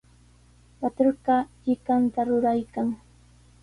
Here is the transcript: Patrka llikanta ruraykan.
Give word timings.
Patrka 0.79 1.35
llikanta 1.63 2.19
ruraykan. 2.29 2.87